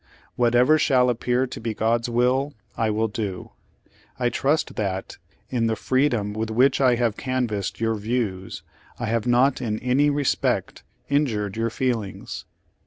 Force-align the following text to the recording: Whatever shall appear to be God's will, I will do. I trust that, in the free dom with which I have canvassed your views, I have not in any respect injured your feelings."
Whatever 0.35 0.79
shall 0.79 1.11
appear 1.11 1.45
to 1.45 1.59
be 1.61 1.75
God's 1.75 2.09
will, 2.09 2.55
I 2.75 2.89
will 2.89 3.07
do. 3.07 3.51
I 4.17 4.29
trust 4.29 4.75
that, 4.75 5.17
in 5.51 5.67
the 5.67 5.75
free 5.75 6.09
dom 6.09 6.33
with 6.33 6.49
which 6.49 6.81
I 6.81 6.95
have 6.95 7.17
canvassed 7.17 7.79
your 7.79 7.93
views, 7.93 8.63
I 8.99 9.05
have 9.05 9.27
not 9.27 9.61
in 9.61 9.77
any 9.77 10.09
respect 10.09 10.81
injured 11.07 11.55
your 11.55 11.69
feelings." 11.69 12.45